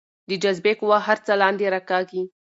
[0.29, 2.21] د جاذبې قوه هر څه لاندې راکاږي.